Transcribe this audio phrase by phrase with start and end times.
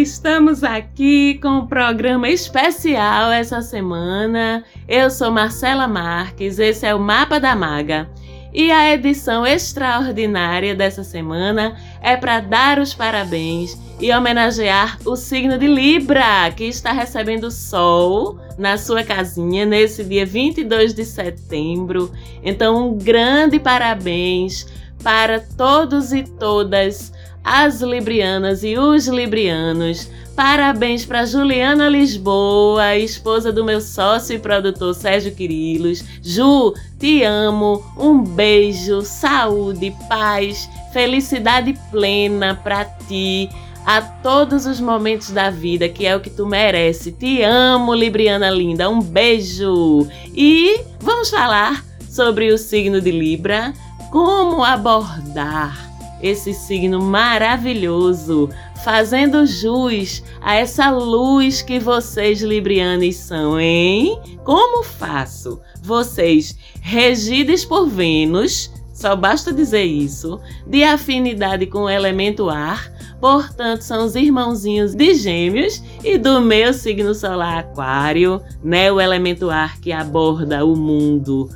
[0.00, 4.64] Estamos aqui com um programa especial essa semana.
[4.88, 8.08] Eu sou Marcela Marques, esse é o Mapa da Maga.
[8.50, 15.58] E a edição extraordinária dessa semana é para dar os parabéns e homenagear o signo
[15.58, 22.10] de Libra, que está recebendo Sol na sua casinha nesse dia 22 de setembro.
[22.42, 24.66] Então, um grande parabéns
[25.02, 27.12] para todos e todas
[27.44, 30.08] as librianas e os librianos.
[30.36, 36.02] Parabéns para Juliana Lisboa, esposa do meu sócio e produtor Sérgio Quirilos.
[36.22, 37.84] Ju, te amo.
[37.98, 43.50] Um beijo, saúde, paz, felicidade plena para ti
[43.84, 47.12] a todos os momentos da vida, que é o que tu merece.
[47.12, 48.88] Te amo, Libriana linda.
[48.88, 50.06] Um beijo.
[50.34, 53.74] E vamos falar sobre o signo de Libra,
[54.10, 55.89] como abordar
[56.22, 58.48] esse signo maravilhoso,
[58.84, 64.18] fazendo jus a essa luz que vocês librianos são, hein?
[64.44, 65.60] Como faço?
[65.82, 73.80] Vocês, regidos por Vênus, só basta dizer isso, de afinidade com o elemento ar, portanto
[73.80, 79.80] são os irmãozinhos de Gêmeos e do meu signo solar Aquário, né, o elemento ar
[79.80, 81.48] que aborda o mundo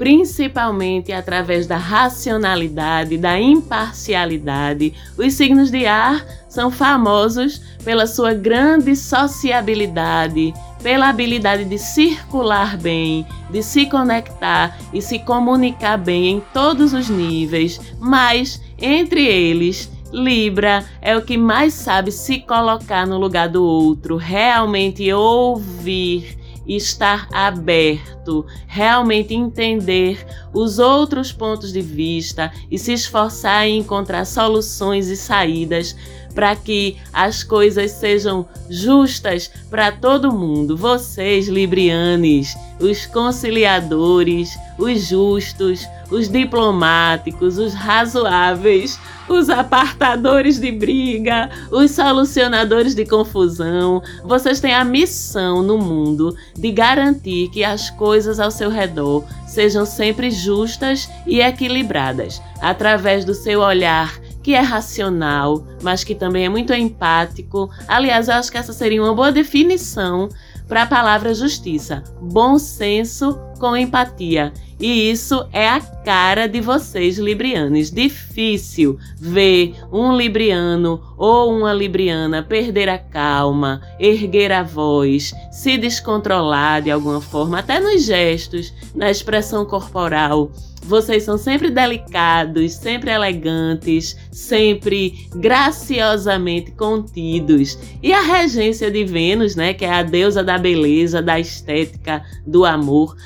[0.00, 4.94] principalmente através da racionalidade, da imparcialidade.
[5.18, 13.26] Os signos de ar são famosos pela sua grande sociabilidade, pela habilidade de circular bem,
[13.50, 20.84] de se conectar e se comunicar bem em todos os níveis, mas entre eles Libra
[21.00, 26.36] é o que mais sabe se colocar no lugar do outro, realmente ouvir,
[26.76, 35.08] estar aberto, realmente entender os outros pontos de vista e se esforçar em encontrar soluções
[35.08, 35.96] e saídas
[36.34, 40.76] para que as coisas sejam justas para todo mundo.
[40.76, 48.98] Vocês, Librianes, os conciliadores, os justos, os diplomáticos, os razoáveis,
[49.28, 54.02] os apartadores de briga, os solucionadores de confusão.
[54.24, 59.84] Vocês têm a missão no mundo de garantir que as coisas ao seu redor sejam
[59.86, 66.48] sempre justas e equilibradas, através do seu olhar que é racional, mas que também é
[66.48, 67.70] muito empático.
[67.86, 70.28] Aliás, eu acho que essa seria uma boa definição
[70.68, 74.52] para a palavra justiça: bom senso com empatia.
[74.80, 77.90] E isso é a cara de vocês, librianos.
[77.90, 86.80] Difícil ver um libriano ou uma libriana perder a calma, erguer a voz, se descontrolar
[86.80, 90.50] de alguma forma, até nos gestos, na expressão corporal.
[90.82, 97.78] Vocês são sempre delicados, sempre elegantes, sempre graciosamente contidos.
[98.02, 102.64] E a regência de Vênus, né, que é a deusa da beleza, da estética, do
[102.64, 103.16] amor,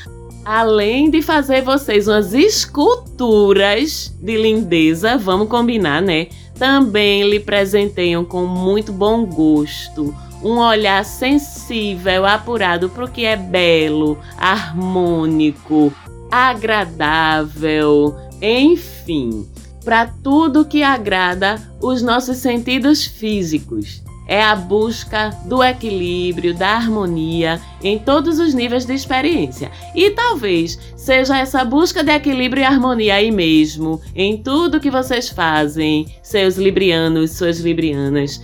[0.45, 6.29] além de fazer vocês umas esculturas de lindeza, vamos combinar, né?
[6.59, 13.37] Também lhe presenteiam com muito bom gosto, um olhar sensível, apurado para o que é
[13.37, 15.93] belo, harmônico,
[16.35, 19.47] agradável, enfim,
[19.85, 24.03] para tudo que agrada os nossos sentidos físicos.
[24.27, 29.71] É a busca do equilíbrio, da harmonia em todos os níveis de experiência.
[29.95, 35.29] E talvez seja essa busca de equilíbrio e harmonia aí mesmo, em tudo que vocês
[35.29, 38.41] fazem, seus librianos, suas librianas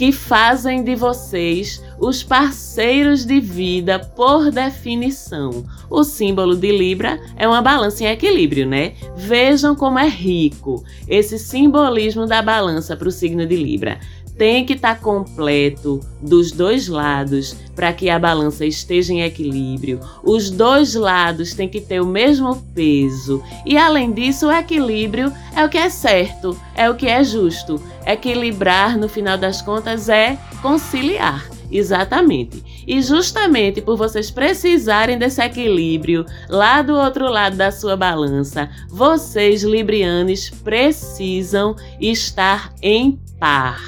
[0.00, 5.64] que fazem de vocês os parceiros de vida por definição.
[5.88, 8.94] O símbolo de Libra é uma balança em equilíbrio, né?
[9.14, 13.98] Vejam como é rico esse simbolismo da balança para o signo de Libra
[14.40, 20.00] tem que estar tá completo dos dois lados para que a balança esteja em equilíbrio.
[20.24, 23.42] Os dois lados têm que ter o mesmo peso.
[23.66, 27.82] E além disso, o equilíbrio é o que é certo, é o que é justo.
[28.06, 31.59] Equilibrar, no final das contas, é conciliar.
[31.70, 32.62] Exatamente.
[32.86, 39.62] E justamente por vocês precisarem desse equilíbrio lá do outro lado da sua balança, vocês,
[39.62, 43.80] librianos, precisam estar em par.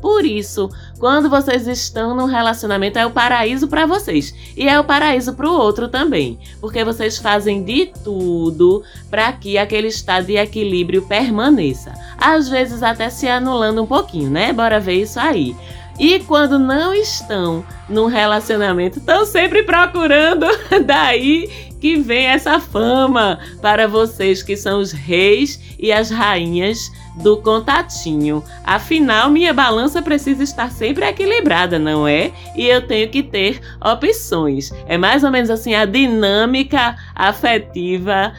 [0.00, 4.84] Por isso, quando vocês estão num relacionamento, é o paraíso para vocês e é o
[4.84, 10.36] paraíso para o outro também, porque vocês fazem de tudo para que aquele estado de
[10.36, 11.92] equilíbrio permaneça.
[12.16, 14.52] Às vezes até se anulando um pouquinho, né?
[14.52, 15.56] Bora ver isso aí.
[15.98, 20.46] E quando não estão num relacionamento, estão sempre procurando.
[20.84, 26.90] Daí que vem essa fama para vocês que são os reis e as rainhas
[27.22, 28.42] do contatinho.
[28.64, 32.32] Afinal, minha balança precisa estar sempre equilibrada, não é?
[32.54, 34.72] E eu tenho que ter opções.
[34.86, 38.32] É mais ou menos assim a dinâmica afetiva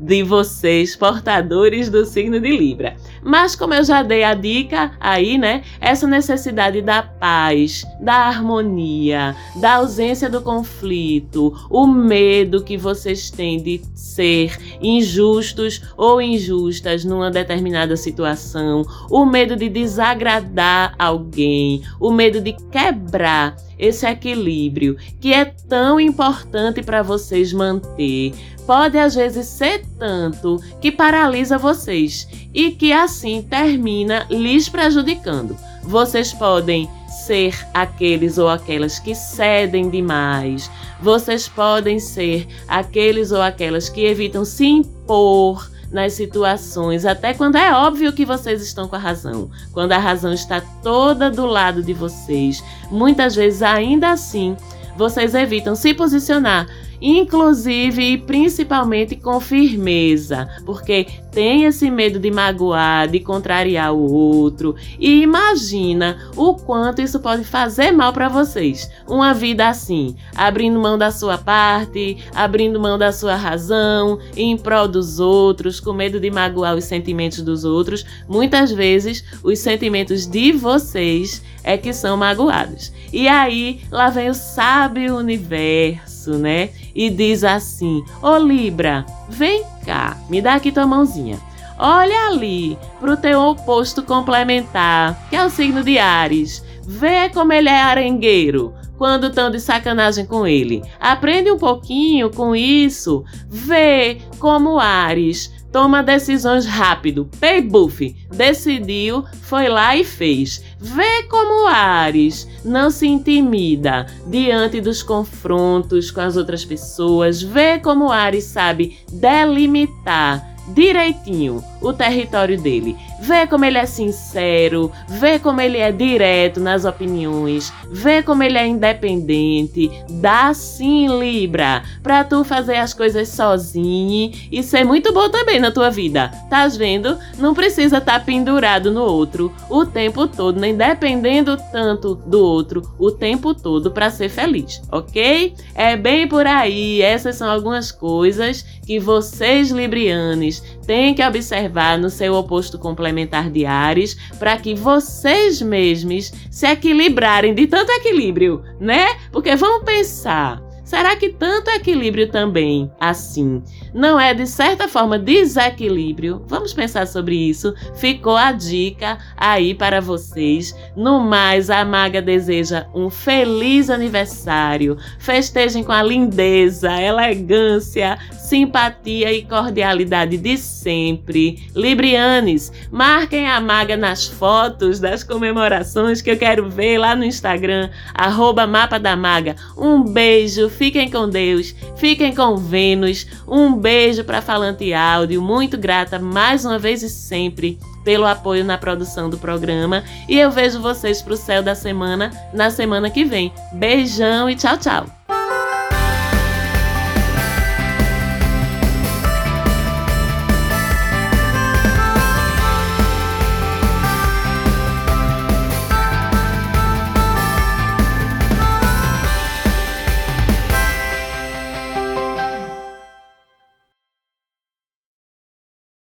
[0.00, 2.96] de vocês, portadores do signo de Libra.
[3.22, 5.62] Mas como eu já dei a dica aí, né?
[5.80, 13.62] Essa necessidade da paz, da harmonia, da ausência do conflito, o medo que vocês têm
[13.62, 22.40] de ser injustos ou injustas numa determinada situação, o medo de desagradar alguém, o medo
[22.40, 28.34] de quebrar esse equilíbrio que é tão importante para vocês manter.
[28.66, 35.56] Pode às vezes ser tanto que paralisa vocês e que assim termina lhes prejudicando.
[35.82, 36.88] Vocês podem
[37.26, 40.70] ser aqueles ou aquelas que cedem demais.
[41.02, 47.72] Vocês podem ser aqueles ou aquelas que evitam se impor nas situações, até quando é
[47.74, 51.92] óbvio que vocês estão com a razão, quando a razão está toda do lado de
[51.92, 52.62] vocês.
[52.92, 54.56] Muitas vezes, ainda assim,
[54.96, 56.68] vocês evitam se posicionar
[57.00, 64.74] inclusive e principalmente com firmeza, porque tem esse medo de magoar, de contrariar o outro
[64.98, 68.90] e imagina o quanto isso pode fazer mal para vocês.
[69.08, 74.88] Uma vida assim, abrindo mão da sua parte, abrindo mão da sua razão, em prol
[74.88, 80.52] dos outros, com medo de magoar os sentimentos dos outros, muitas vezes os sentimentos de
[80.52, 82.92] vocês é que são magoados.
[83.12, 86.70] E aí lá vem o sábio universo, né?
[86.94, 91.38] E diz assim: Ô Libra, vem cá, me dá aqui tua mãozinha.
[91.78, 96.62] Olha ali pro teu oposto complementar, que é o signo de Ares.
[96.86, 100.82] Vê como ele é arengueiro quando estão de sacanagem com ele.
[101.00, 103.24] Aprende um pouquinho com isso.
[103.48, 107.28] Vê como Ares toma decisões rápido.
[107.38, 110.62] Pay Buff decidiu, foi lá e fez.
[110.78, 117.42] Vê como Ares não se intimida diante dos confrontos com as outras pessoas.
[117.42, 122.96] Vê como Ares sabe delimitar direitinho o território dele.
[123.20, 128.56] Vê como ele é sincero, vê como ele é direto nas opiniões, vê como ele
[128.56, 129.90] é independente.
[130.08, 135.70] Dá sim, Libra, pra tu fazer as coisas sozinho e ser muito bom também na
[135.70, 136.30] tua vida.
[136.48, 137.18] Tá vendo?
[137.38, 142.82] Não precisa estar tá pendurado no outro o tempo todo, nem dependendo tanto do outro
[142.98, 145.54] o tempo todo para ser feliz, ok?
[145.74, 147.02] É bem por aí.
[147.02, 153.66] Essas são algumas coisas que vocês, Librianes, têm que observar no seu oposto complementar de
[153.66, 159.06] Ares para que vocês mesmos se equilibrarem de tanto equilíbrio, né?
[159.32, 160.69] Porque vamos pensar.
[160.90, 163.62] Será que tanto equilíbrio também, assim,
[163.94, 166.42] não é de certa forma desequilíbrio?
[166.48, 167.72] Vamos pensar sobre isso.
[167.94, 170.74] Ficou a dica aí para vocês.
[170.96, 174.96] No mais, a maga deseja um feliz aniversário.
[175.20, 178.18] Festejem com a lindeza, elegância,
[178.50, 181.70] simpatia e cordialidade de sempre.
[181.72, 187.90] Librianes, marquem a maga nas fotos das comemorações que eu quero ver lá no Instagram,
[188.12, 189.54] arroba Mapa da Maga.
[189.78, 193.26] Um beijo, fiquem com Deus, fiquem com Vênus.
[193.46, 198.78] Um beijo para Falante Áudio, muito grata mais uma vez e sempre pelo apoio na
[198.78, 200.02] produção do programa.
[200.26, 203.52] E eu vejo vocês pro céu da semana na semana que vem.
[203.74, 205.19] Beijão e tchau, tchau!